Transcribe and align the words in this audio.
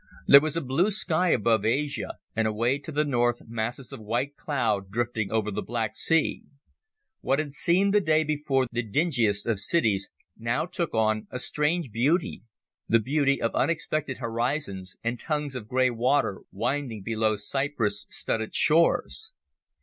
There 0.25 0.41
was 0.41 0.57
a 0.57 0.61
blue 0.61 0.89
sky 0.89 1.29
above 1.29 1.63
Asia, 1.63 2.15
and 2.35 2.47
away 2.47 2.79
to 2.79 2.91
the 2.91 3.05
north 3.05 3.43
masses 3.47 3.91
of 3.93 3.99
white 3.99 4.35
cloud 4.35 4.89
drifting 4.89 5.31
over 5.31 5.51
the 5.51 5.61
Black 5.61 5.95
Sea. 5.95 6.41
What 7.19 7.37
had 7.37 7.53
seemed 7.53 7.93
the 7.93 8.01
day 8.01 8.23
before 8.23 8.65
the 8.71 8.81
dingiest 8.81 9.45
of 9.45 9.59
cities 9.59 10.09
now 10.35 10.65
took 10.65 10.95
on 10.95 11.27
a 11.29 11.37
strange 11.37 11.91
beauty, 11.91 12.41
the 12.89 12.97
beauty 12.99 13.39
of 13.39 13.53
unexpected 13.53 14.17
horizons 14.17 14.97
and 15.03 15.19
tongues 15.19 15.53
of 15.53 15.67
grey 15.67 15.91
water 15.91 16.41
winding 16.51 17.03
below 17.03 17.35
cypress 17.35 18.07
studded 18.09 18.55
shores. 18.55 19.33